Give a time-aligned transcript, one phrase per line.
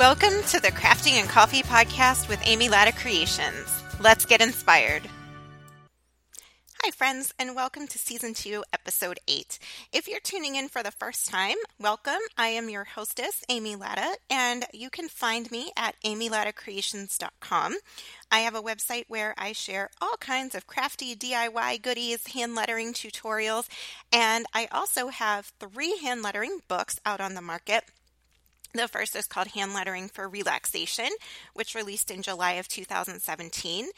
[0.00, 3.82] Welcome to the Crafting and Coffee podcast with Amy Latta Creations.
[4.00, 5.02] Let's get inspired.
[6.82, 9.58] Hi, friends, and welcome to season two, episode eight.
[9.92, 12.22] If you're tuning in for the first time, welcome.
[12.38, 17.74] I am your hostess, Amy Latta, and you can find me at amylattacreations.com.
[18.30, 22.94] I have a website where I share all kinds of crafty DIY goodies, hand lettering
[22.94, 23.68] tutorials,
[24.10, 27.84] and I also have three hand lettering books out on the market.
[28.72, 31.08] The first is called Hand Lettering for Relaxation,
[31.54, 33.88] which released in July of 2017.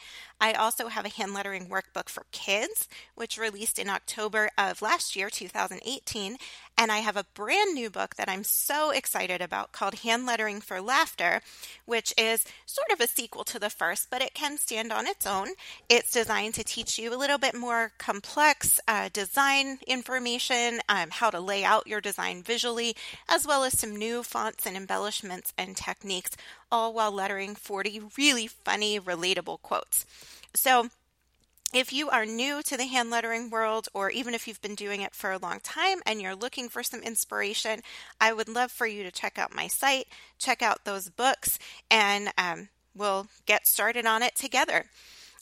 [0.43, 5.15] I also have a hand lettering workbook for kids, which released in October of last
[5.15, 6.35] year, 2018.
[6.77, 10.59] And I have a brand new book that I'm so excited about called Hand Lettering
[10.59, 11.39] for Laughter,
[11.85, 15.25] which is sort of a sequel to the first, but it can stand on its
[15.25, 15.49] own.
[15.87, 21.29] It's designed to teach you a little bit more complex uh, design information, um, how
[21.29, 22.97] to lay out your design visually,
[23.29, 26.31] as well as some new fonts and embellishments and techniques,
[26.69, 30.05] all while lettering 40 really funny, relatable quotes.
[30.55, 30.89] So,
[31.73, 35.01] if you are new to the hand lettering world, or even if you've been doing
[35.01, 37.81] it for a long time and you're looking for some inspiration,
[38.21, 40.05] I would love for you to check out my site,
[40.37, 41.57] check out those books,
[41.89, 44.85] and um, we'll get started on it together.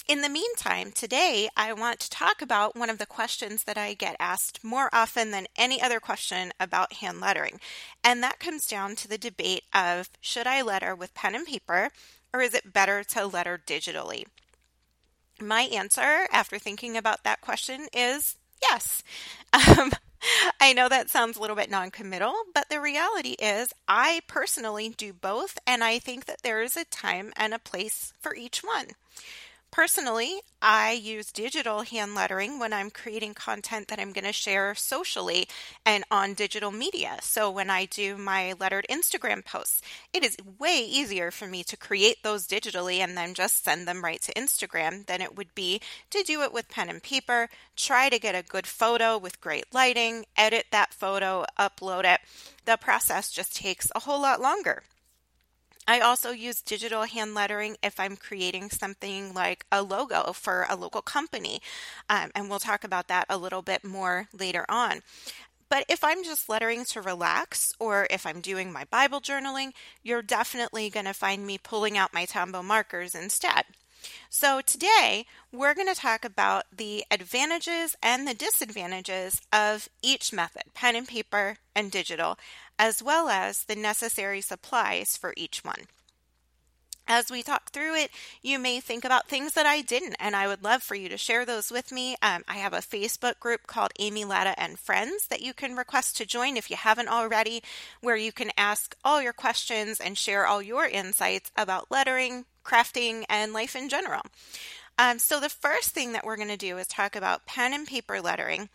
[0.07, 3.93] In the meantime, today I want to talk about one of the questions that I
[3.93, 7.59] get asked more often than any other question about hand lettering.
[8.03, 11.91] And that comes down to the debate of should I letter with pen and paper
[12.33, 14.25] or is it better to letter digitally?
[15.41, 19.03] My answer after thinking about that question is yes.
[19.53, 19.91] Um,
[20.61, 24.89] I know that sounds a little bit non committal, but the reality is I personally
[24.89, 28.59] do both, and I think that there is a time and a place for each
[28.59, 28.89] one.
[29.71, 34.75] Personally, I use digital hand lettering when I'm creating content that I'm going to share
[34.75, 35.47] socially
[35.85, 37.19] and on digital media.
[37.21, 41.77] So when I do my lettered Instagram posts, it is way easier for me to
[41.77, 45.79] create those digitally and then just send them right to Instagram than it would be
[46.09, 47.47] to do it with pen and paper,
[47.77, 52.19] try to get a good photo with great lighting, edit that photo, upload it.
[52.65, 54.83] The process just takes a whole lot longer.
[55.91, 60.77] I also use digital hand lettering if I'm creating something like a logo for a
[60.77, 61.61] local company.
[62.09, 65.01] Um, and we'll talk about that a little bit more later on.
[65.67, 70.21] But if I'm just lettering to relax, or if I'm doing my Bible journaling, you're
[70.21, 73.65] definitely going to find me pulling out my Tombow markers instead.
[74.29, 80.63] So, today we're going to talk about the advantages and the disadvantages of each method
[80.73, 82.37] pen and paper and digital,
[82.81, 85.83] as well as the necessary supplies for each one.
[87.07, 88.09] As we talk through it,
[88.41, 91.17] you may think about things that I didn't, and I would love for you to
[91.17, 92.15] share those with me.
[92.23, 96.17] Um, I have a Facebook group called Amy Latta and Friends that you can request
[96.17, 97.61] to join if you haven't already,
[98.01, 103.25] where you can ask all your questions and share all your insights about lettering, crafting,
[103.29, 104.23] and life in general.
[104.97, 107.85] Um, so, the first thing that we're going to do is talk about pen and
[107.85, 108.69] paper lettering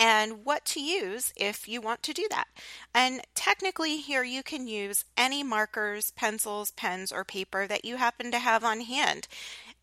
[0.00, 2.48] and what to use if you want to do that.
[2.94, 8.30] And technically, here you can use any markers, pencils, pens, or paper that you happen
[8.30, 9.28] to have on hand.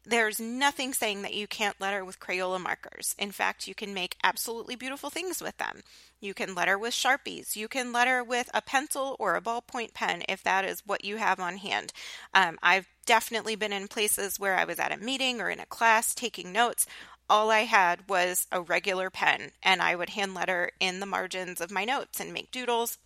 [0.03, 3.13] There's nothing saying that you can't letter with Crayola markers.
[3.19, 5.81] In fact, you can make absolutely beautiful things with them.
[6.19, 7.55] You can letter with Sharpies.
[7.55, 11.17] You can letter with a pencil or a ballpoint pen if that is what you
[11.17, 11.91] have on hand.
[12.33, 15.65] Um, I've definitely been in places where I was at a meeting or in a
[15.65, 16.87] class taking notes
[17.29, 21.61] all I had was a regular pen, and I would hand letter in the margins
[21.61, 22.97] of my notes and make doodles.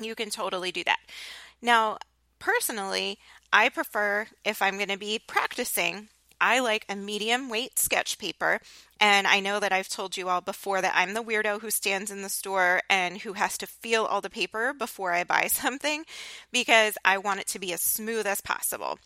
[0.00, 1.00] You can totally do that.
[1.60, 1.98] Now,
[2.38, 3.18] personally,
[3.52, 6.08] I prefer if I'm going to be practicing,
[6.42, 8.60] I like a medium weight sketch paper.
[9.00, 12.10] And I know that I've told you all before that I'm the weirdo who stands
[12.10, 16.04] in the store and who has to feel all the paper before I buy something
[16.50, 18.98] because I want it to be as smooth as possible.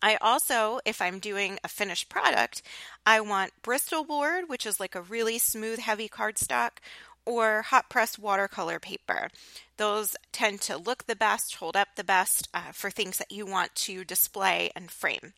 [0.00, 2.62] I also, if I'm doing a finished product,
[3.04, 6.78] I want Bristol board, which is like a really smooth, heavy cardstock,
[7.24, 9.28] or hot press watercolor paper.
[9.76, 13.44] Those tend to look the best, hold up the best uh, for things that you
[13.44, 15.34] want to display and frame.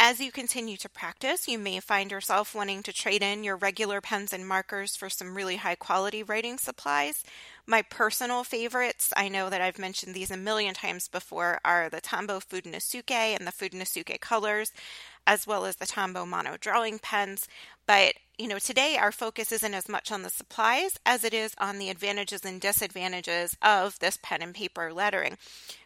[0.00, 4.00] As you continue to practice, you may find yourself wanting to trade in your regular
[4.00, 7.24] pens and markers for some really high quality writing supplies.
[7.66, 12.00] My personal favorites, I know that I've mentioned these a million times before, are the
[12.00, 14.72] Tombow Fudenosuke and the Fudenosuke colors,
[15.26, 17.48] as well as the Tombow Mono drawing pens.
[17.84, 21.54] But you know, today our focus isn't as much on the supplies as it is
[21.58, 25.36] on the advantages and disadvantages of this pen and paper lettering.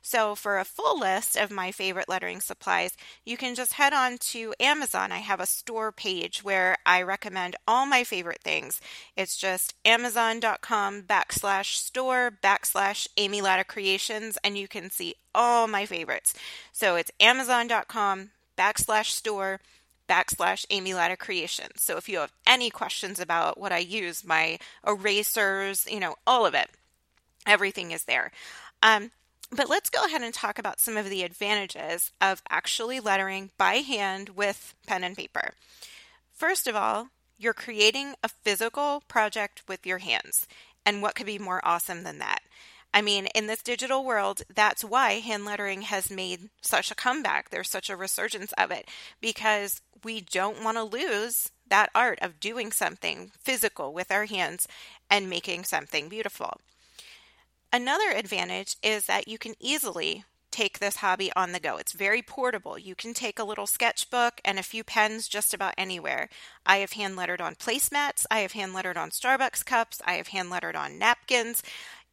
[0.03, 4.19] So, for a full list of my favorite lettering supplies, you can just head on
[4.19, 5.13] to Amazon.
[5.13, 8.81] I have a store page where I recommend all my favorite things.
[9.17, 15.87] It's just amazon.com backslash store backslash Amy Latta Creations, and you can see all my
[15.87, 16.35] favorites.
[16.73, 19.61] So, it's amazon.com backslash store
[20.09, 21.83] backslash Amy Latta Creations.
[21.83, 26.47] So if you have any questions about what I use, my erasers, you know, all
[26.47, 26.69] of it,
[27.47, 28.33] everything is there.
[28.83, 29.11] Um,
[29.51, 33.75] but let's go ahead and talk about some of the advantages of actually lettering by
[33.77, 35.53] hand with pen and paper.
[36.33, 37.09] First of all,
[37.39, 40.47] you're creating a physical project with your hands.
[40.87, 42.41] And what could be more awesome than that?
[42.95, 47.51] I mean, in this digital world, that's why hand lettering has made such a comeback.
[47.51, 48.89] There's such a resurgence of it
[49.21, 54.69] because we don't want to lose that art of doing something physical with our hands
[55.11, 56.61] and making something beautiful.
[57.73, 61.79] Another advantage is that you can easily take this hobby on the go.
[61.79, 62.79] It's very portable.
[62.79, 66.29] You can take a little sketchbook and a few pens just about anywhere.
[66.67, 70.29] I have hand lettered on placemats, I have hand lettered on Starbucks cups, I have
[70.29, 71.63] hand lettered on napkins.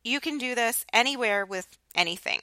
[0.03, 2.39] You can do this anywhere with anything.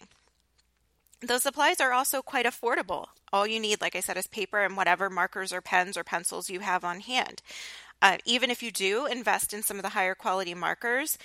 [1.20, 3.06] Those supplies are also quite affordable.
[3.32, 6.50] All you need, like I said, is paper and whatever markers or pens or pencils
[6.50, 7.43] you have on hand.
[8.03, 11.17] Uh, even if you do invest in some of the higher quality markers,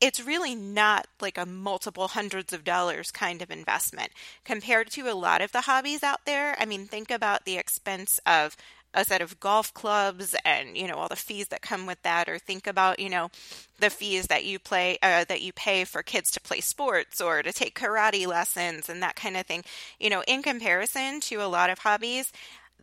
[0.00, 4.12] it's really not like a multiple hundreds of dollars kind of investment
[4.44, 6.56] compared to a lot of the hobbies out there.
[6.58, 8.56] I mean, think about the expense of
[8.94, 12.28] a set of golf clubs and you know all the fees that come with that
[12.28, 13.30] or think about you know
[13.78, 17.42] the fees that you play uh, that you pay for kids to play sports or
[17.42, 19.64] to take karate lessons and that kind of thing.
[19.98, 22.32] You know in comparison to a lot of hobbies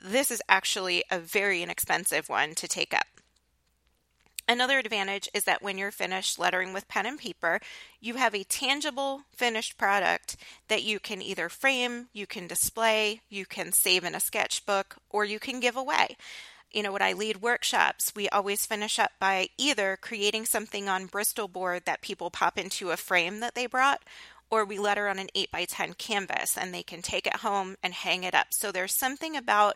[0.03, 3.16] this is actually a very inexpensive one to take up
[4.49, 7.59] Another advantage is that when you're finished lettering with pen and paper,
[7.99, 10.37] you have a tangible finished product
[10.69, 15.25] that you can either frame, you can display, you can save in a sketchbook, or
[15.25, 16.15] you can give away.
[16.71, 21.07] You know, when I lead workshops, we always finish up by either creating something on
[21.07, 24.01] Bristol board that people pop into a frame that they brought,
[24.49, 27.75] or we letter on an 8 by 10 canvas and they can take it home
[27.83, 28.47] and hang it up.
[28.51, 29.75] So there's something about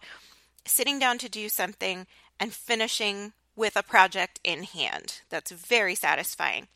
[0.65, 2.07] sitting down to do something
[2.39, 5.21] and finishing with a project in hand.
[5.29, 6.67] That's very satisfying.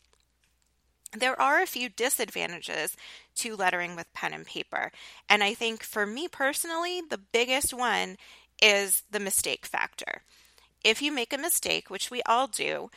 [1.18, 2.98] There are a few disadvantages
[3.36, 4.92] to lettering with pen and paper.
[5.30, 8.18] And I think for me personally, the biggest one
[8.62, 10.22] is the mistake factor.
[10.83, 12.89] If you make a mistake, which we all do,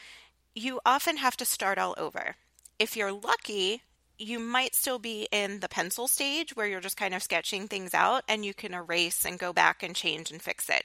[0.55, 2.37] you often have to start all over.
[2.79, 3.83] If you're lucky,
[4.19, 7.95] you might still be in the pencil stage where you're just kind of sketching things
[7.95, 10.85] out and you can erase and go back and change and fix it.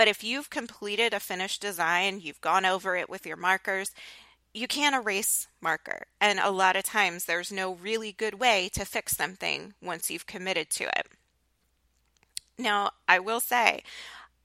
[0.00, 3.90] But if you've completed a finished design, you've gone over it with your markers,
[4.54, 6.06] you can't erase marker.
[6.18, 10.24] And a lot of times there's no really good way to fix something once you've
[10.26, 11.06] committed to it.
[12.56, 13.82] Now, I will say,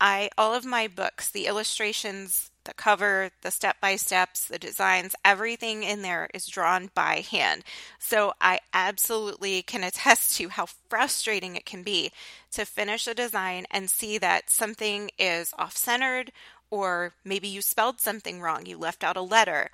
[0.01, 5.15] I all of my books, the illustrations the cover, the step by steps, the designs,
[5.23, 7.63] everything in there is drawn by hand.
[7.99, 12.11] So I absolutely can attest to how frustrating it can be
[12.51, 16.31] to finish a design and see that something is off centered,
[16.69, 19.69] or maybe you spelled something wrong, you left out a letter.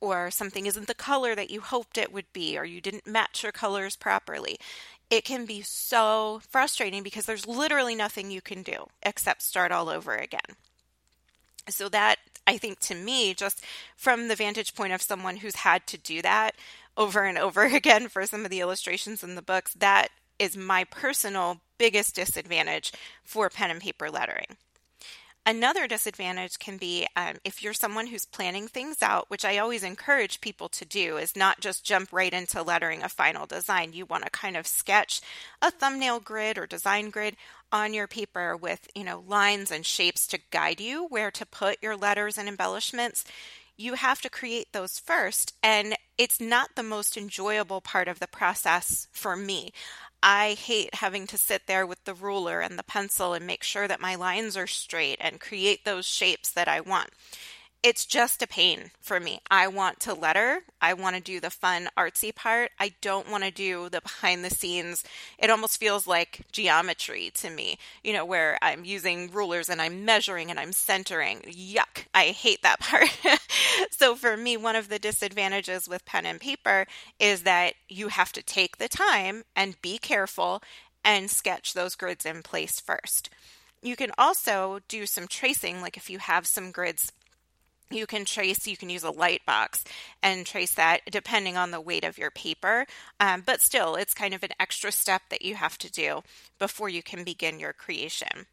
[0.00, 3.44] Or something isn't the color that you hoped it would be, or you didn't match
[3.44, 4.58] your colors properly
[5.12, 9.90] it can be so frustrating because there's literally nothing you can do except start all
[9.90, 10.56] over again.
[11.68, 12.16] So that
[12.46, 13.64] I think to me, just
[13.96, 16.54] from the vantage point of someone who's had to do that
[16.96, 20.08] over and over again for some of the illustrations in the books, that
[20.38, 24.56] is my personal biggest disadvantage for pen and paper lettering.
[25.44, 29.82] Another disadvantage can be um, if you're someone who's planning things out, which I always
[29.82, 33.92] encourage people to do, is not just jump right into lettering a final design.
[33.92, 35.20] You want to kind of sketch
[35.60, 37.36] a thumbnail grid or design grid
[37.72, 41.82] on your paper with, you know, lines and shapes to guide you where to put
[41.82, 43.24] your letters and embellishments.
[43.76, 48.26] You have to create those first, and it's not the most enjoyable part of the
[48.26, 49.72] process for me.
[50.22, 53.88] I hate having to sit there with the ruler and the pencil and make sure
[53.88, 57.10] that my lines are straight and create those shapes that I want
[57.82, 59.40] it's just a pain for me.
[59.50, 60.60] I want to letter.
[60.80, 62.70] I want to do the fun artsy part.
[62.78, 65.02] I don't want to do the behind the scenes.
[65.36, 70.04] It almost feels like geometry to me, you know, where I'm using rulers and I'm
[70.04, 71.40] measuring and I'm centering.
[71.40, 72.04] Yuck.
[72.14, 73.08] I hate that part.
[73.90, 76.86] so for me, one of the disadvantages with pen and paper
[77.18, 80.62] is that you have to take the time and be careful
[81.04, 83.28] and sketch those grids in place first.
[83.82, 87.10] You can also do some tracing, like if you have some grids
[87.92, 89.84] you can trace you can use a light box
[90.22, 92.86] and trace that depending on the weight of your paper.
[93.20, 96.22] Um, but still it's kind of an extra step that you have to do
[96.58, 98.46] before you can begin your creation.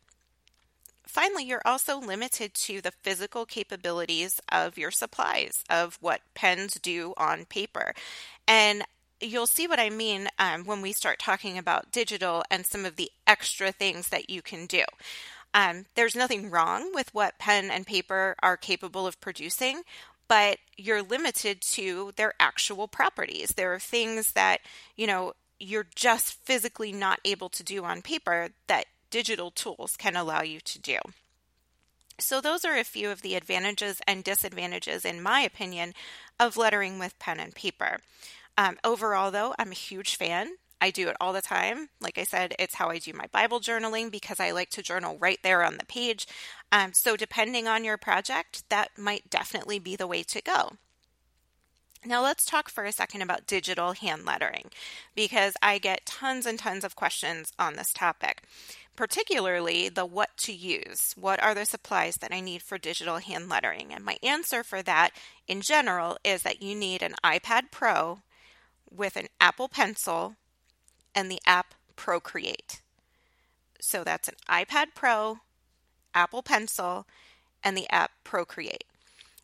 [1.06, 7.14] Finally you're also limited to the physical capabilities of your supplies of what pens do
[7.18, 7.94] on paper.
[8.48, 8.84] And
[9.22, 12.96] you'll see what I mean um, when we start talking about digital and some of
[12.96, 14.84] the extra things that you can do.
[15.54, 19.82] Um, there's nothing wrong with what pen and paper are capable of producing,
[20.28, 23.50] but you're limited to their actual properties.
[23.50, 24.62] There are things that,
[24.96, 30.16] you know, you're just physically not able to do on paper that digital tools can
[30.16, 30.98] allow you to do.
[32.20, 35.94] So, those are a few of the advantages and disadvantages, in my opinion,
[36.40, 38.00] of lettering with pen and paper.
[38.58, 40.58] Um, overall, though, I'm a huge fan.
[40.82, 41.90] I do it all the time.
[42.00, 45.18] Like I said, it's how I do my Bible journaling because I like to journal
[45.20, 46.28] right there on the page.
[46.72, 50.74] Um, so, depending on your project, that might definitely be the way to go.
[52.06, 54.70] Now, let's talk for a second about digital hand lettering
[55.16, 58.44] because I get tons and tons of questions on this topic,
[58.96, 61.14] particularly the what to use.
[61.20, 63.94] What are the supplies that I need for digital hand lettering?
[63.94, 65.12] And my answer for that
[65.46, 68.20] in general is that you need an iPad Pro
[68.90, 70.36] with an Apple Pencil
[71.20, 72.82] and the app Procreate.
[73.82, 75.40] So that's an iPad Pro,
[76.14, 77.06] Apple Pencil,
[77.62, 78.86] and the app Procreate.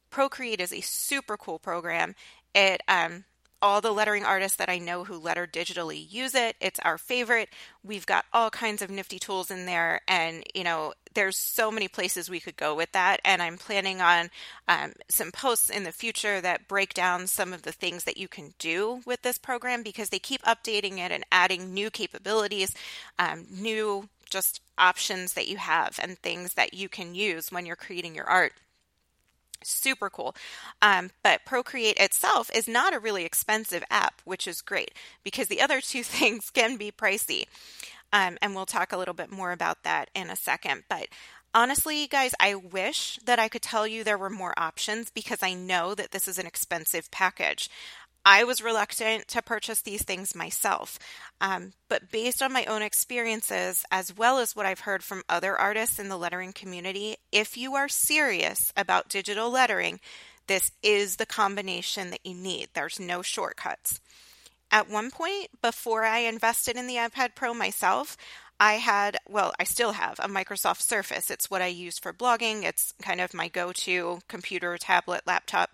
[0.09, 2.15] Procreate is a super cool program.
[2.53, 3.25] It um,
[3.65, 6.55] all the lettering artists that I know who letter digitally use it.
[6.61, 7.49] It's our favorite.
[7.83, 11.87] We've got all kinds of nifty tools in there, and you know, there's so many
[11.87, 13.21] places we could go with that.
[13.25, 14.29] And I'm planning on
[14.67, 18.27] um, some posts in the future that break down some of the things that you
[18.27, 22.71] can do with this program because they keep updating it and adding new capabilities,
[23.17, 27.75] um, new just options that you have, and things that you can use when you're
[27.75, 28.53] creating your art
[29.63, 30.35] super cool.
[30.81, 34.91] Um, but Procreate itself is not a really expensive app, which is great
[35.23, 37.45] because the other two things can be pricey.
[38.13, 40.83] Um, and we'll talk a little bit more about that in a second.
[40.89, 41.07] But
[41.53, 45.53] honestly, guys, I wish that I could tell you there were more options because I
[45.53, 47.69] know that this is an expensive package.
[48.27, 50.97] I was reluctant to purchase these things myself.
[51.39, 55.55] Um, but based on my own experiences, as well as what I've heard from other
[55.55, 59.99] artists in the lettering community, if you are serious about digital lettering,
[60.47, 62.69] this is the combination that you need.
[62.73, 64.01] There's no shortcuts.
[64.71, 68.17] At one point, before I invested in the iPad Pro myself,
[68.59, 71.29] I had, well, I still have a Microsoft Surface.
[71.29, 75.71] It's what I use for blogging, it's kind of my go to computer, tablet, laptop.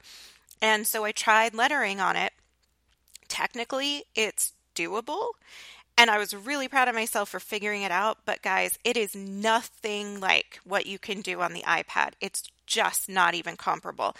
[0.61, 2.33] And so I tried lettering on it
[3.31, 5.29] technically it's doable.
[5.97, 8.17] And I was really proud of myself for figuring it out.
[8.25, 12.11] But guys, it is nothing like what you can do on the iPad.
[12.19, 14.15] It's just not even comparable.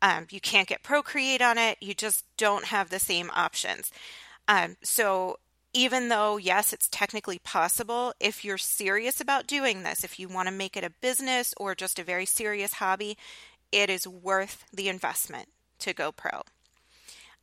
[0.00, 1.78] Um, you can't get Procreate on it.
[1.80, 3.90] You just don't have the same options.
[4.46, 5.38] Um, so
[5.72, 10.46] even though, yes, it's technically possible, if you're serious about doing this, if you want
[10.48, 13.16] to make it a business or just a very serious hobby,
[13.72, 15.48] it is worth the investment
[15.80, 16.42] to go pro.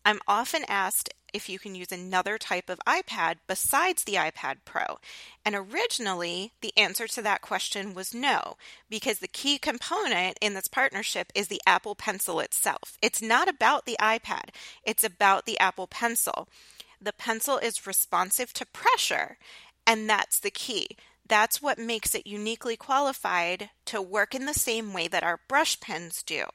[0.05, 4.99] I'm often asked if you can use another type of iPad besides the iPad Pro.
[5.45, 8.57] And originally, the answer to that question was no,
[8.89, 12.97] because the key component in this partnership is the Apple Pencil itself.
[13.01, 14.49] It's not about the iPad,
[14.83, 16.47] it's about the Apple Pencil.
[17.01, 19.37] The pencil is responsive to pressure,
[19.87, 20.97] and that's the key.
[21.25, 25.79] That's what makes it uniquely qualified to work in the same way that our brush
[25.79, 26.45] pens do.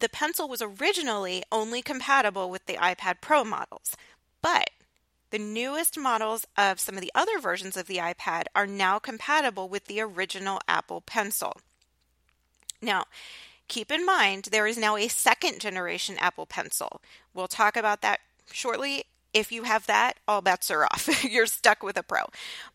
[0.00, 3.96] The pencil was originally only compatible with the iPad Pro models,
[4.42, 4.70] but
[5.30, 9.68] the newest models of some of the other versions of the iPad are now compatible
[9.68, 11.60] with the original Apple Pencil.
[12.80, 13.04] Now,
[13.68, 17.02] keep in mind there is now a second generation Apple Pencil.
[17.34, 21.24] We'll talk about that shortly if you have that, all bets are off.
[21.30, 22.22] You're stuck with a Pro.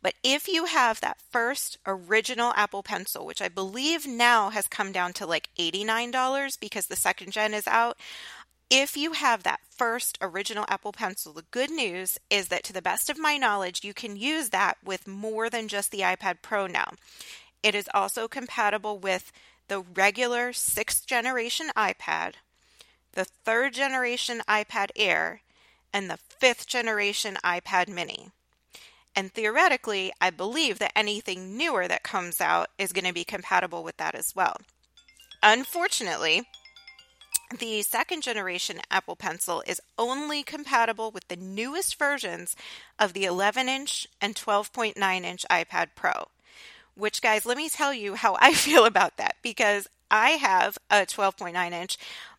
[0.02, 4.92] But if you have that first original Apple Pencil, which I believe now has come
[4.92, 7.98] down to like $89 because the second gen is out,
[8.70, 12.82] if you have that first original Apple Pencil, the good news is that to the
[12.82, 16.66] best of my knowledge, you can use that with more than just the iPad Pro
[16.66, 16.94] now.
[17.62, 19.32] It is also compatible with
[19.68, 22.34] the regular sixth generation iPad,
[23.14, 25.42] the third generation iPad Air,
[25.96, 28.28] and the fifth generation iPad mini.
[29.16, 33.82] And theoretically, I believe that anything newer that comes out is going to be compatible
[33.82, 34.58] with that as well.
[35.42, 36.44] Unfortunately,
[37.58, 42.58] the second generation Apple Pencil is only compatible with the newest versions
[43.00, 46.28] of the 11 inch and 12.9 inch iPad Pro,
[46.96, 51.06] which, guys, let me tell you how I feel about that because I have a
[51.06, 51.98] 12.9 inch,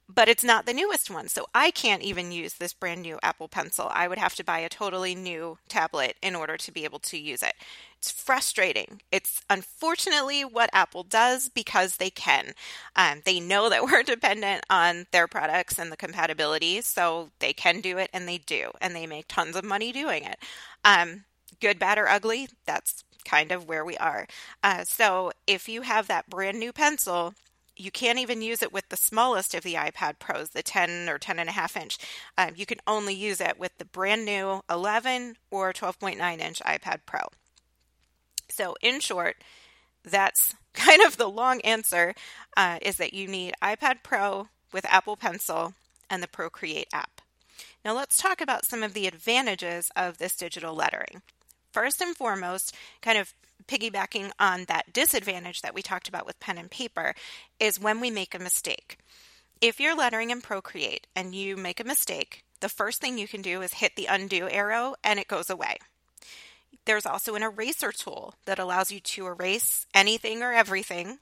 [0.09, 1.29] but it's not the newest one.
[1.29, 3.91] So I can't even use this brand new Apple Pencil.
[3.93, 7.19] I would have to buy a totally new tablet in order to be able to
[7.19, 7.55] use it.
[7.99, 9.03] It's frustrating.
[9.11, 12.53] It's unfortunately what Apple does because they can.
[12.95, 17.81] Um, they know that we're dependent on their products and the compatibility, so they can
[17.81, 20.39] do it and they do, and they make tons of money doing it.
[20.85, 21.25] Um,
[21.61, 24.29] good, bad, or ugly, that's kind of where we are.
[24.63, 27.35] Uh, so if you have that brand new pencil,
[27.77, 31.19] you can't even use it with the smallest of the iPad Pros, the 10 or
[31.19, 31.99] 10 and a half inch.
[32.39, 37.01] Um, you can only use it with the brand new 11 or 12.9 inch iPad
[37.07, 37.21] Pro.
[38.49, 39.37] So, in short,
[40.03, 42.15] that's kind of the long answer
[42.57, 45.75] uh, is that you need iPad Pro with Apple Pencil
[46.09, 47.21] and the Procreate app.
[47.85, 51.23] Now, let's talk about some of the advantages of this digital lettering.
[51.73, 53.35] First and foremost, kind of
[53.67, 57.15] piggybacking on that disadvantage that we talked about with pen and paper,
[57.59, 58.99] is when we make a mistake.
[59.61, 63.43] If you're lettering in Procreate and you make a mistake, the first thing you can
[63.43, 65.79] do is hit the undo arrow and it goes away.
[66.85, 71.19] There's also an eraser tool that allows you to erase anything or everything.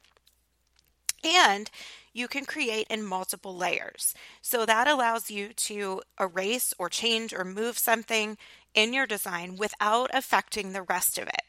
[1.25, 1.71] And
[2.13, 4.15] you can create in multiple layers.
[4.43, 8.37] So that allows you to erase or change or move something
[8.75, 11.43] in your design without affecting the rest of it.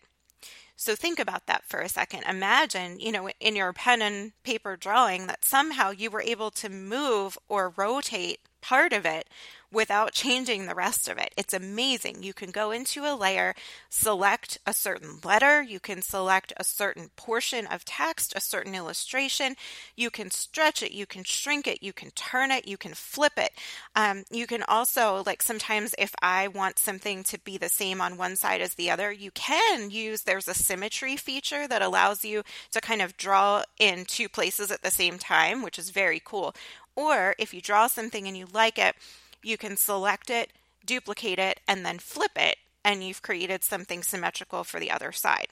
[0.75, 2.23] So think about that for a second.
[2.23, 6.69] Imagine, you know, in your pen and paper drawing that somehow you were able to
[6.69, 9.27] move or rotate part of it
[9.71, 11.33] without changing the rest of it.
[11.35, 12.23] It's amazing.
[12.23, 13.53] You can go into a layer,
[13.89, 19.55] select a certain letter, you can select a certain portion of text, a certain illustration,
[19.95, 23.33] you can stretch it, you can shrink it, you can turn it, you can flip
[23.37, 23.51] it.
[23.95, 28.17] Um, you can also, like sometimes if I want something to be the same on
[28.17, 32.43] one side as the other, you can use, there's a symmetry feature that allows you
[32.71, 36.55] to kind of draw in two places at the same time, which is very cool.
[36.95, 38.95] Or if you draw something and you like it,
[39.43, 40.51] you can select it,
[40.85, 45.47] duplicate it, and then flip it, and you've created something symmetrical for the other side.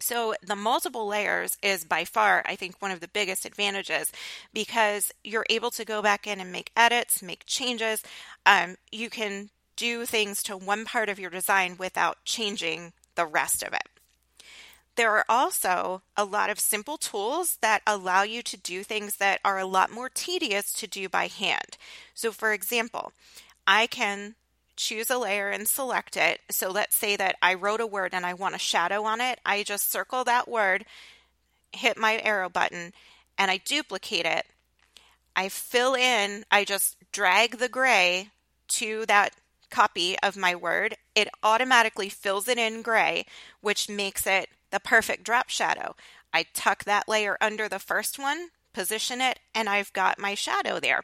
[0.00, 4.12] So, the multiple layers is by far, I think, one of the biggest advantages
[4.52, 8.02] because you're able to go back in and make edits, make changes.
[8.46, 13.64] Um, you can do things to one part of your design without changing the rest
[13.64, 13.97] of it.
[14.98, 19.38] There are also a lot of simple tools that allow you to do things that
[19.44, 21.78] are a lot more tedious to do by hand.
[22.14, 23.12] So, for example,
[23.64, 24.34] I can
[24.74, 26.40] choose a layer and select it.
[26.50, 29.38] So, let's say that I wrote a word and I want a shadow on it.
[29.46, 30.84] I just circle that word,
[31.72, 32.92] hit my arrow button,
[33.38, 34.46] and I duplicate it.
[35.36, 38.30] I fill in, I just drag the gray
[38.70, 39.32] to that
[39.70, 40.96] copy of my word.
[41.14, 43.26] It automatically fills it in gray,
[43.60, 45.94] which makes it the perfect drop shadow.
[46.32, 50.78] I tuck that layer under the first one, position it, and I've got my shadow
[50.78, 51.02] there.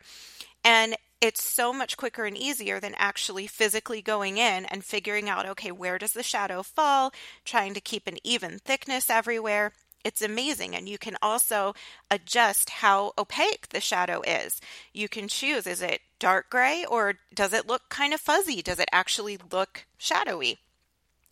[0.65, 5.47] And it's so much quicker and easier than actually physically going in and figuring out
[5.47, 7.13] okay, where does the shadow fall,
[7.45, 9.73] trying to keep an even thickness everywhere.
[10.05, 10.77] It's amazing.
[10.77, 11.75] And you can also
[12.11, 14.61] adjust how opaque the shadow is.
[14.93, 18.63] You can choose is it dark gray or does it look kind of fuzzy?
[18.63, 20.59] Does it actually look shadowy?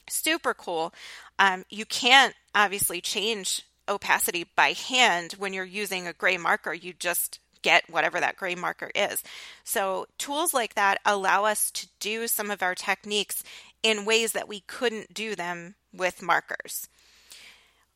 [0.09, 0.93] Super cool.
[1.39, 6.73] Um, you can't obviously change opacity by hand when you're using a gray marker.
[6.73, 9.23] You just get whatever that gray marker is.
[9.65, 13.45] So, tools like that allow us to do some of our techniques
[13.83, 16.89] in ways that we couldn't do them with markers.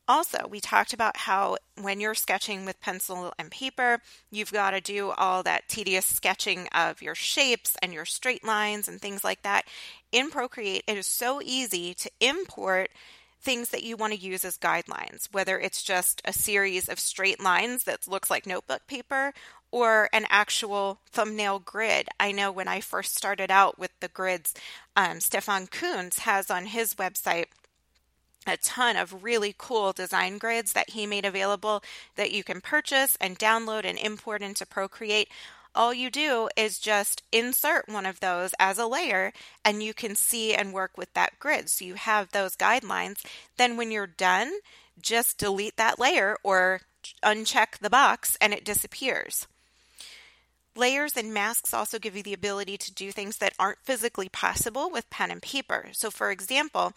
[0.08, 4.80] Also, we talked about how when you're sketching with pencil and paper, you've got to
[4.80, 9.42] do all that tedious sketching of your shapes and your straight lines and things like
[9.42, 9.66] that.
[10.12, 12.90] In Procreate, it is so easy to import
[13.40, 17.40] things that you want to use as guidelines, whether it's just a series of straight
[17.40, 19.32] lines that looks like notebook paper
[19.70, 22.08] or an actual thumbnail grid.
[22.18, 24.54] I know when I first started out with the grids,
[24.96, 27.46] um, Stefan Kunz has on his website
[28.46, 31.82] a ton of really cool design grids that he made available
[32.16, 35.28] that you can purchase and download and import into Procreate.
[35.74, 39.32] All you do is just insert one of those as a layer
[39.64, 41.68] and you can see and work with that grid.
[41.68, 43.24] So you have those guidelines.
[43.58, 44.52] Then when you're done,
[45.00, 46.80] just delete that layer or
[47.22, 49.46] uncheck the box and it disappears.
[50.74, 54.90] Layers and masks also give you the ability to do things that aren't physically possible
[54.90, 55.88] with pen and paper.
[55.92, 56.92] So, for example,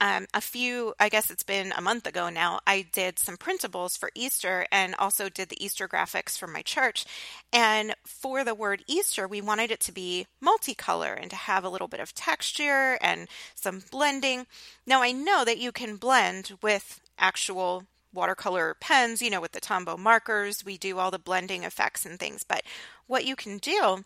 [0.00, 3.98] um, a few, I guess it's been a month ago now, I did some printables
[3.98, 7.04] for Easter and also did the Easter graphics for my church.
[7.52, 11.68] And for the word Easter, we wanted it to be multicolor and to have a
[11.68, 14.46] little bit of texture and some blending.
[14.86, 19.60] Now, I know that you can blend with actual watercolor pens, you know, with the
[19.60, 20.64] Tombow markers.
[20.64, 22.42] We do all the blending effects and things.
[22.42, 22.62] But
[23.06, 24.04] what you can do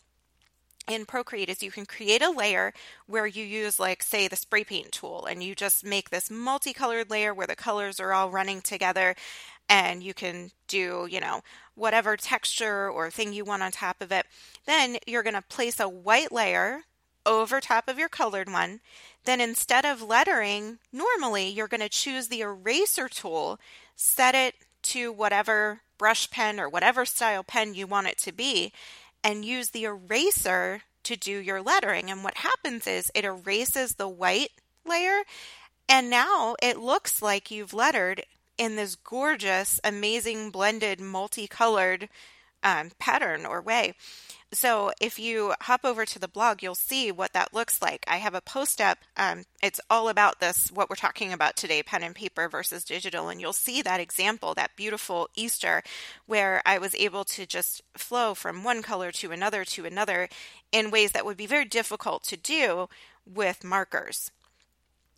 [0.88, 2.72] in Procreate is you can create a layer
[3.06, 7.10] where you use, like, say, the spray paint tool, and you just make this multicolored
[7.10, 9.14] layer where the colors are all running together.
[9.68, 11.40] And you can do, you know,
[11.74, 14.26] whatever texture or thing you want on top of it.
[14.66, 16.82] Then you're going to place a white layer
[17.24, 18.80] over top of your colored one.
[19.24, 23.58] Then instead of lettering, normally you're going to choose the eraser tool,
[23.96, 28.72] set it to whatever brush pen or whatever style pen you want it to be,
[29.24, 32.10] and use the eraser to do your lettering.
[32.10, 34.52] And what happens is it erases the white
[34.86, 35.22] layer,
[35.88, 38.24] and now it looks like you've lettered
[38.56, 42.08] in this gorgeous, amazing, blended, multicolored
[42.64, 43.94] um, pattern or way.
[44.52, 48.04] So if you hop over to the blog, you'll see what that looks like.
[48.06, 48.98] I have a post up.
[49.16, 53.28] Um, it's all about this, what we're talking about today, pen and paper versus digital.
[53.28, 55.82] And you'll see that example, that beautiful Easter,
[56.26, 60.28] where I was able to just flow from one color to another to another
[60.70, 62.88] in ways that would be very difficult to do
[63.26, 64.30] with markers.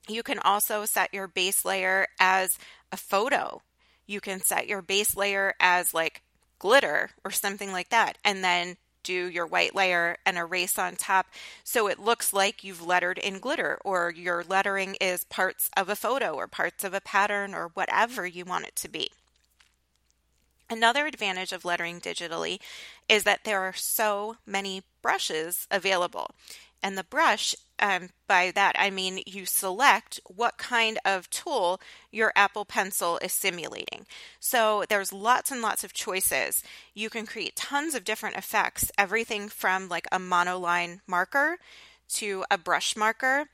[0.09, 2.59] You can also set your base layer as
[2.91, 3.61] a photo.
[4.07, 6.23] You can set your base layer as like
[6.59, 8.19] glitter or something like that.
[8.25, 11.27] And then do your white layer and erase on top
[11.63, 15.95] so it looks like you've lettered in glitter or your lettering is parts of a
[15.95, 19.11] photo or parts of a pattern or whatever you want it to be.
[20.69, 22.59] Another advantage of lettering digitally
[23.09, 26.33] is that there are so many brushes available.
[26.83, 32.33] And the brush, um, by that I mean you select what kind of tool your
[32.37, 34.07] Apple Pencil is simulating.
[34.41, 36.63] So there's lots and lots of choices.
[36.95, 41.59] You can create tons of different effects, everything from like a monoline marker
[42.09, 43.47] to a brush marker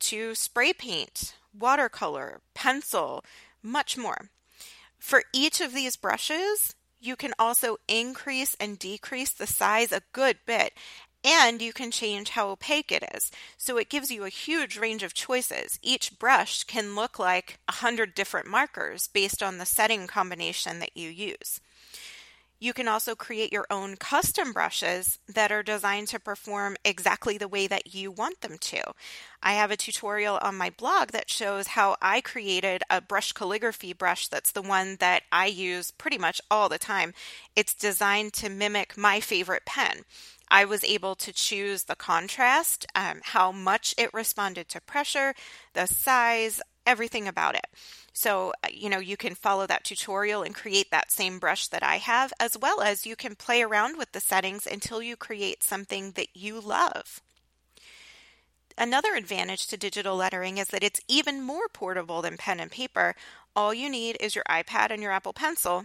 [0.00, 3.24] to spray paint, watercolor, pencil,
[3.62, 4.30] much more.
[4.98, 10.38] For each of these brushes, you can also increase and decrease the size a good
[10.46, 10.74] bit
[11.24, 13.30] and you can change how opaque it is.
[13.56, 15.78] So it gives you a huge range of choices.
[15.82, 20.96] Each brush can look like a hundred different markers based on the setting combination that
[20.96, 21.60] you use.
[22.62, 27.48] You can also create your own custom brushes that are designed to perform exactly the
[27.48, 28.82] way that you want them to.
[29.42, 33.94] I have a tutorial on my blog that shows how I created a brush calligraphy
[33.94, 37.14] brush that's the one that I use pretty much all the time.
[37.56, 40.04] It's designed to mimic my favorite pen.
[40.50, 45.34] I was able to choose the contrast, um, how much it responded to pressure,
[45.74, 47.66] the size, everything about it.
[48.12, 51.82] So, uh, you know, you can follow that tutorial and create that same brush that
[51.82, 55.62] I have, as well as you can play around with the settings until you create
[55.62, 57.20] something that you love.
[58.76, 63.14] Another advantage to digital lettering is that it's even more portable than pen and paper.
[63.54, 65.84] All you need is your iPad and your Apple Pencil,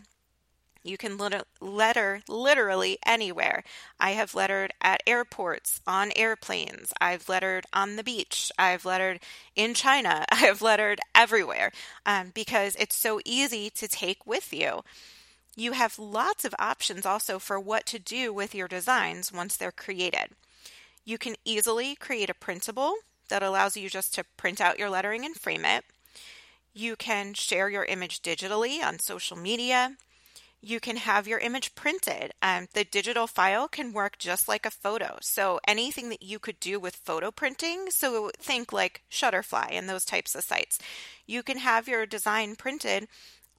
[0.85, 1.17] you can
[1.59, 3.63] letter literally anywhere.
[3.99, 6.93] I have lettered at airports, on airplanes.
[7.01, 8.51] I've lettered on the beach.
[8.57, 9.19] I've lettered
[9.55, 10.25] in China.
[10.31, 11.71] I have lettered everywhere
[12.05, 14.83] um, because it's so easy to take with you.
[15.55, 19.71] You have lots of options also for what to do with your designs once they're
[19.71, 20.29] created.
[21.03, 22.95] You can easily create a printable
[23.29, 25.83] that allows you just to print out your lettering and frame it.
[26.73, 29.95] You can share your image digitally on social media
[30.65, 32.33] you can have your image printed.
[32.41, 35.17] Um, the digital file can work just like a photo.
[35.21, 40.05] So anything that you could do with photo printing, so think like Shutterfly and those
[40.05, 40.79] types of sites,
[41.27, 43.07] you can have your design printed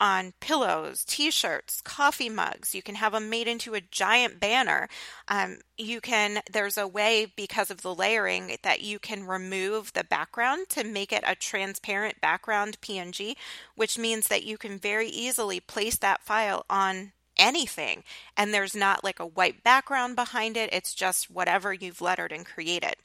[0.00, 2.74] on pillows, t shirts, coffee mugs.
[2.74, 4.88] You can have them made into a giant banner.
[5.28, 10.04] Um, you can, there's a way because of the layering that you can remove the
[10.04, 13.36] background to make it a transparent background PNG,
[13.74, 18.02] which means that you can very easily place that file on anything
[18.36, 20.70] and there's not like a white background behind it.
[20.72, 22.96] It's just whatever you've lettered and created.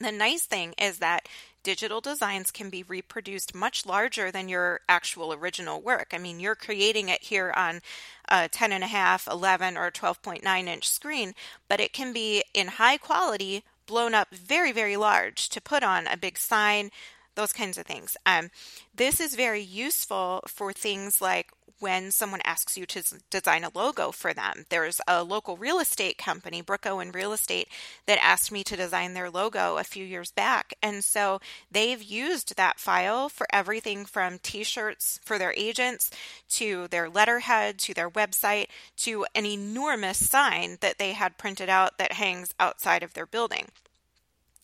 [0.00, 1.28] The nice thing is that
[1.68, 6.12] digital designs can be reproduced much larger than your actual original work.
[6.14, 7.82] I mean, you're creating it here on
[8.26, 11.34] a 10 and a half, 11 or 12.9 inch screen,
[11.68, 16.06] but it can be in high quality blown up very, very large to put on
[16.06, 16.90] a big sign,
[17.38, 18.16] those kinds of things.
[18.26, 18.50] Um,
[18.94, 24.10] this is very useful for things like when someone asks you to design a logo
[24.10, 24.64] for them.
[24.68, 27.68] There's a local real estate company, Brook Owen Real Estate,
[28.06, 30.74] that asked me to design their logo a few years back.
[30.82, 36.10] And so they've used that file for everything from t shirts for their agents
[36.50, 41.98] to their letterhead to their website to an enormous sign that they had printed out
[41.98, 43.68] that hangs outside of their building.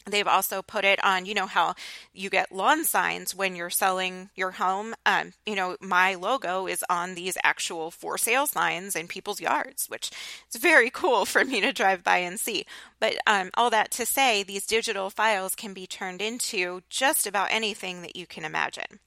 [0.06, 1.74] They've also put it on, you know, how
[2.12, 4.94] you get lawn signs when you're selling your home.
[5.06, 9.86] Um, you know, my logo is on these actual for sale signs in people's yards,
[9.86, 10.10] which
[10.52, 12.66] is very cool for me to drive by and see.
[13.00, 17.48] But um, all that to say, these digital files can be turned into just about
[17.50, 19.00] anything that you can imagine.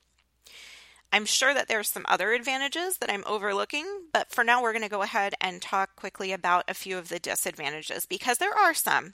[1.11, 4.83] I'm sure that there's some other advantages that I'm overlooking, but for now, we're going
[4.83, 8.73] to go ahead and talk quickly about a few of the disadvantages because there are
[8.73, 9.13] some.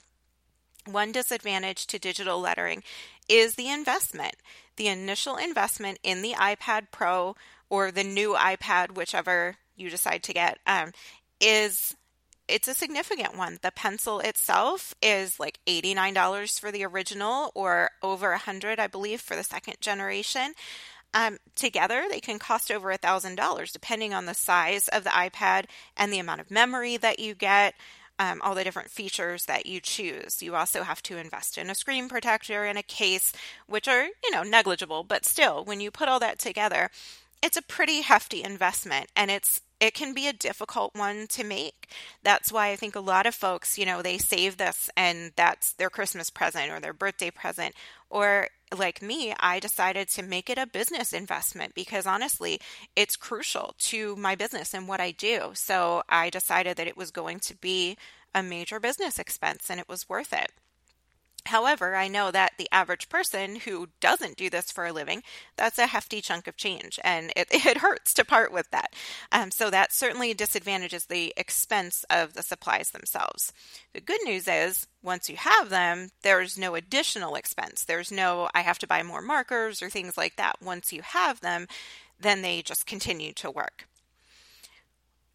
[0.86, 2.82] One disadvantage to digital lettering
[3.28, 4.34] is the investment.
[4.76, 7.36] The initial investment in the iPad Pro
[7.70, 10.92] or the new iPad, whichever you decide to get, um,
[11.40, 11.96] is
[12.46, 13.58] it's a significant one.
[13.62, 19.34] The pencil itself is like $89 for the original or over 100 I believe for
[19.34, 20.52] the second generation.
[21.14, 25.66] Um, together, they can cost over $1,000 depending on the size of the iPad
[25.96, 27.74] and the amount of memory that you get
[28.18, 30.42] um, all the different features that you choose.
[30.42, 33.32] You also have to invest in a screen protector and a case,
[33.66, 36.90] which are, you know, negligible, but still, when you put all that together,
[37.42, 41.88] it's a pretty hefty investment and it's it can be a difficult one to make.
[42.22, 45.72] That's why I think a lot of folks, you know, they save this and that's
[45.72, 47.74] their Christmas present or their birthday present.
[48.08, 52.60] Or like me, I decided to make it a business investment because honestly,
[52.96, 55.50] it's crucial to my business and what I do.
[55.54, 57.96] So I decided that it was going to be
[58.34, 60.50] a major business expense and it was worth it.
[61.46, 65.22] However, I know that the average person who doesn't do this for a living,
[65.56, 68.94] that's a hefty chunk of change and it, it hurts to part with that.
[69.30, 73.52] Um, so that certainly disadvantages the expense of the supplies themselves.
[73.92, 77.84] The good news is once you have them, there's no additional expense.
[77.84, 80.56] There's no, I have to buy more markers or things like that.
[80.62, 81.66] Once you have them,
[82.18, 83.86] then they just continue to work.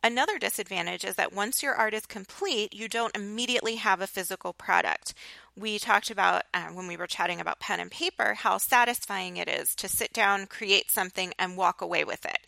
[0.02, 4.54] Another disadvantage is that once your art is complete, you don't immediately have a physical
[4.54, 5.14] product.
[5.58, 9.50] We talked about uh, when we were chatting about pen and paper how satisfying it
[9.50, 12.40] is to sit down, create something, and walk away with it.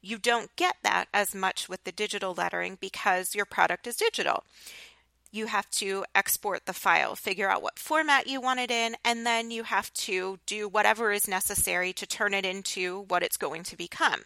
[0.00, 4.44] You don't get that as much with the digital lettering because your product is digital.
[5.32, 9.26] You have to export the file, figure out what format you want it in, and
[9.26, 13.64] then you have to do whatever is necessary to turn it into what it's going
[13.64, 14.22] to become.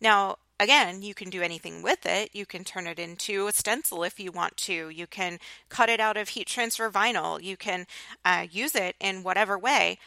[0.00, 2.30] Now, again, you can do anything with it.
[2.32, 4.88] You can turn it into a stencil if you want to.
[4.88, 5.38] You can
[5.68, 7.42] cut it out of heat transfer vinyl.
[7.42, 7.86] You can
[8.24, 9.98] uh, use it in whatever way.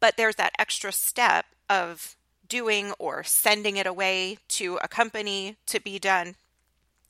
[0.00, 2.16] But there's that extra step of
[2.48, 6.34] doing or sending it away to a company to be done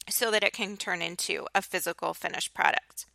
[0.09, 3.07] so that it can turn into a physical finished product.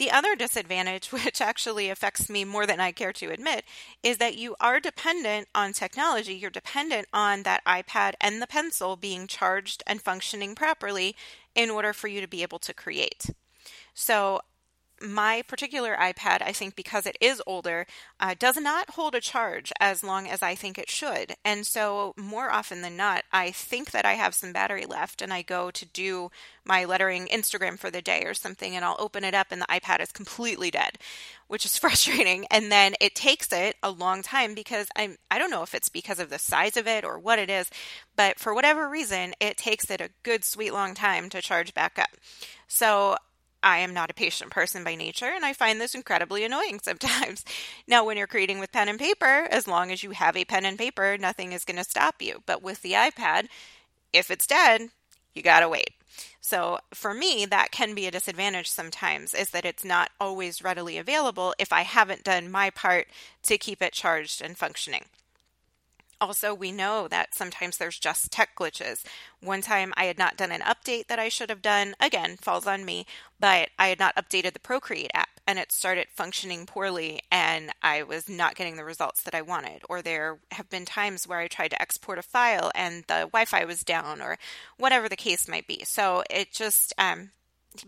[0.00, 3.66] The other disadvantage, which actually affects me more than I care to admit,
[4.02, 6.32] is that you are dependent on technology.
[6.32, 11.14] You're dependent on that iPad and the pencil being charged and functioning properly
[11.54, 13.26] in order for you to be able to create.
[13.92, 14.40] So
[15.00, 17.86] my particular iPad, I think because it is older,
[18.18, 21.34] uh, does not hold a charge as long as I think it should.
[21.44, 25.32] And so, more often than not, I think that I have some battery left and
[25.32, 26.30] I go to do
[26.64, 29.66] my lettering Instagram for the day or something, and I'll open it up and the
[29.66, 30.98] iPad is completely dead,
[31.48, 32.46] which is frustrating.
[32.50, 35.88] And then it takes it a long time because I'm, I don't know if it's
[35.88, 37.70] because of the size of it or what it is,
[38.16, 41.98] but for whatever reason, it takes it a good, sweet long time to charge back
[41.98, 42.10] up.
[42.68, 43.16] So
[43.62, 47.44] I am not a patient person by nature, and I find this incredibly annoying sometimes.
[47.86, 50.64] Now, when you're creating with pen and paper, as long as you have a pen
[50.64, 52.42] and paper, nothing is going to stop you.
[52.46, 53.48] But with the iPad,
[54.12, 54.90] if it's dead,
[55.34, 55.90] you got to wait.
[56.40, 60.98] So, for me, that can be a disadvantage sometimes, is that it's not always readily
[60.98, 63.08] available if I haven't done my part
[63.44, 65.04] to keep it charged and functioning.
[66.20, 69.02] Also, we know that sometimes there's just tech glitches.
[69.40, 72.66] One time I had not done an update that I should have done, again, falls
[72.66, 73.06] on me,
[73.38, 78.02] but I had not updated the Procreate app and it started functioning poorly and I
[78.02, 79.82] was not getting the results that I wanted.
[79.88, 83.46] Or there have been times where I tried to export a file and the Wi
[83.46, 84.36] Fi was down or
[84.76, 85.84] whatever the case might be.
[85.84, 87.30] So it just, um,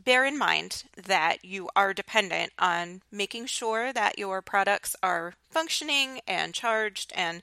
[0.05, 6.21] bear in mind that you are dependent on making sure that your products are functioning
[6.27, 7.43] and charged and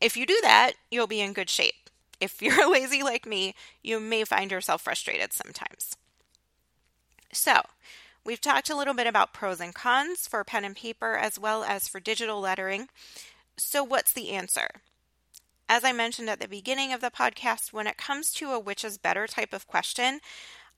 [0.00, 1.90] if you do that, you'll be in good shape.
[2.20, 5.96] If you're lazy like me, you may find yourself frustrated sometimes.
[7.32, 7.62] So,
[8.24, 11.64] we've talked a little bit about pros and cons for pen and paper as well
[11.64, 12.88] as for digital lettering.
[13.56, 14.68] So, what's the answer?
[15.68, 18.84] As I mentioned at the beginning of the podcast, when it comes to a which
[18.84, 20.20] is better type of question,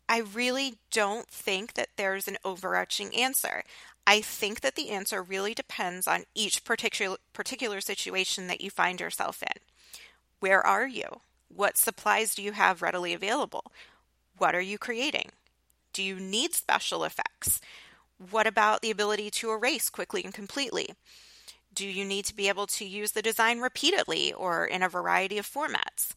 [0.08, 3.64] I really don't think that there's an overarching answer.
[4.06, 9.00] I think that the answer really depends on each particular particular situation that you find
[9.00, 9.60] yourself in.
[10.38, 11.20] Where are you?
[11.48, 13.72] What supplies do you have readily available?
[14.38, 15.30] What are you creating?
[15.92, 17.60] Do you need special effects?
[18.30, 20.90] What about the ability to erase quickly and completely?
[21.74, 25.36] Do you need to be able to use the design repeatedly or in a variety
[25.36, 26.14] of formats?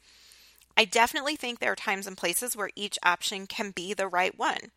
[0.78, 4.38] I definitely think there are times and places where each option can be the right
[4.38, 4.72] one.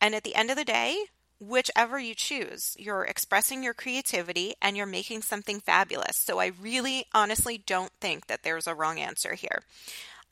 [0.00, 1.04] And at the end of the day,
[1.40, 6.16] whichever you choose, you're expressing your creativity and you're making something fabulous.
[6.16, 9.62] So I really honestly don't think that there's a wrong answer here.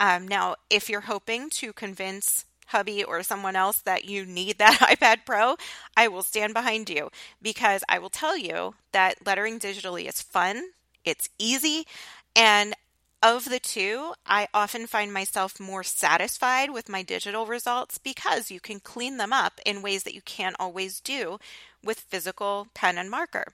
[0.00, 4.78] Um, now, if you're hoping to convince hubby or someone else that you need that
[4.80, 5.56] iPad Pro,
[5.96, 7.10] I will stand behind you
[7.40, 10.70] because I will tell you that lettering digitally is fun,
[11.04, 11.86] it's easy,
[12.34, 12.74] and
[13.22, 18.60] of the two, I often find myself more satisfied with my digital results because you
[18.60, 21.38] can clean them up in ways that you can't always do
[21.84, 23.52] with physical pen and marker.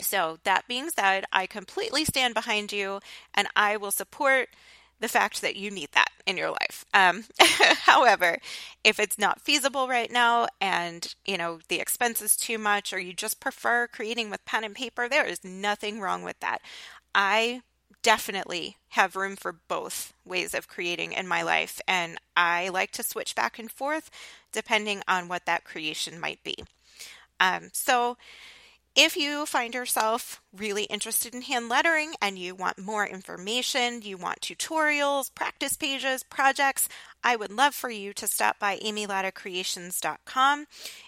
[0.00, 2.98] So, that being said, I completely stand behind you
[3.32, 4.48] and I will support
[5.00, 6.84] the fact that you need that in your life.
[6.94, 8.38] Um, however,
[8.82, 12.98] if it's not feasible right now and you know the expense is too much or
[12.98, 16.60] you just prefer creating with pen and paper, there is nothing wrong with that.
[17.14, 17.62] I
[18.04, 23.02] definitely have room for both ways of creating in my life and I like to
[23.02, 24.10] switch back and forth
[24.52, 26.54] depending on what that creation might be.
[27.40, 28.16] Um, so
[28.94, 34.16] if you find yourself really interested in hand lettering and you want more information, you
[34.16, 36.88] want tutorials, practice pages, projects,
[37.26, 40.66] I would love for you to stop by amylattacreations.com.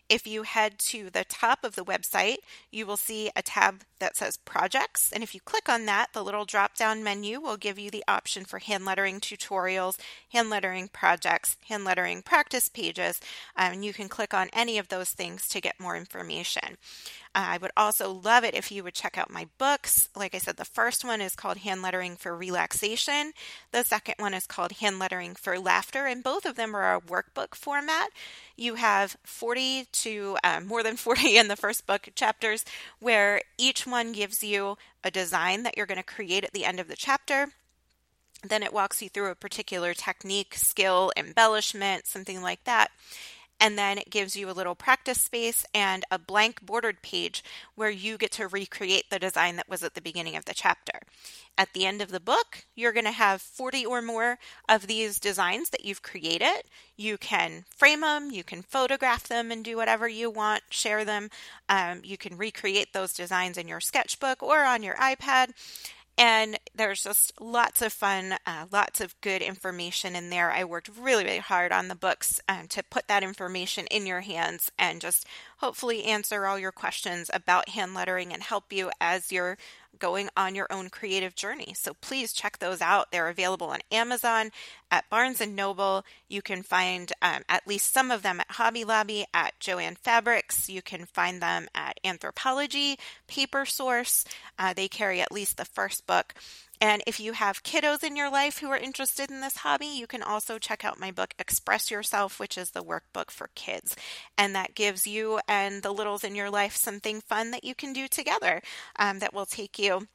[0.09, 2.38] If you head to the top of the website,
[2.70, 5.12] you will see a tab that says projects.
[5.12, 8.05] And if you click on that, the little drop down menu will give you the
[8.09, 9.98] option for hand lettering tutorials,
[10.33, 13.20] hand lettering projects, hand lettering practice pages.
[13.57, 16.79] Um, and you can click on any of those things to get more information.
[17.35, 20.09] I would also love it if you would check out my books.
[20.16, 23.33] Like I said, the first one is called Hand Lettering for Relaxation.
[23.72, 27.01] The second one is called Hand Lettering for Laughter, and both of them are a
[27.01, 28.11] workbook format.
[28.57, 32.64] You have 40 to um, more than 40 in the first book chapters,
[32.99, 36.81] where each one gives you a design that you're going to create at the end
[36.81, 37.49] of the chapter.
[38.42, 42.90] Then it walks you through a particular technique, skill, embellishment, something like that
[43.61, 47.42] and then it gives you a little practice space and a blank bordered page
[47.75, 51.01] where you get to recreate the design that was at the beginning of the chapter.
[51.59, 54.38] At the end of the book, you're going to have 40 or more
[54.69, 56.64] of these designs that you've created.
[56.97, 61.31] You can frame them, you can photograph them and do whatever you want, share them.
[61.69, 65.53] Um, you can recreate those designs in your sketchbook or on your iPad.
[66.18, 70.50] And there's just lots of fun, uh, lots of good information in there.
[70.50, 74.22] I worked really, really hard on the books um, to put that information in your
[74.22, 75.26] hands and just
[75.59, 79.59] hopefully answer all your questions about hand lettering and help you as you're
[79.98, 81.74] going on your own creative journey.
[81.76, 83.11] So please check those out.
[83.11, 84.50] They're available on Amazon,
[84.90, 86.04] at Barnes and Noble.
[86.28, 90.68] You can find um, at least some of them at Hobby Lobby, at Joann Fabrics.
[90.68, 94.24] You can find them at Anthropologie, Paper Source.
[94.59, 96.35] Uh, they carry at least the first book.
[96.80, 100.06] And if you have kiddos in your life who are interested in this hobby, you
[100.06, 103.96] can also check out my book, Express Yourself, which is the workbook for kids.
[104.36, 107.92] And that gives you and the littles in your life something fun that you can
[107.92, 108.62] do together
[108.98, 110.08] um, that will take you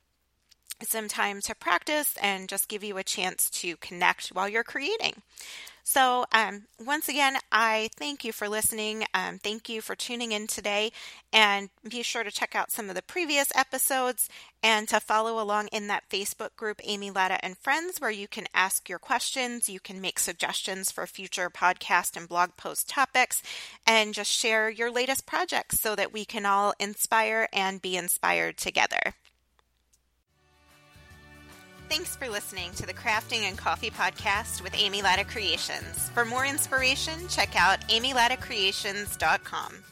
[0.83, 5.21] some time to practice and just give you a chance to connect while you're creating.
[5.83, 9.05] So, um, once again, I thank you for listening.
[9.13, 10.91] Um, thank you for tuning in today.
[11.33, 14.29] And be sure to check out some of the previous episodes
[14.63, 18.45] and to follow along in that Facebook group, Amy Latta and Friends, where you can
[18.53, 19.69] ask your questions.
[19.69, 23.41] You can make suggestions for future podcast and blog post topics
[23.87, 28.57] and just share your latest projects so that we can all inspire and be inspired
[28.57, 29.15] together.
[31.91, 36.07] Thanks for listening to the Crafting and Coffee podcast with Amy Latta Creations.
[36.13, 39.90] For more inspiration, check out amylattacreations.com.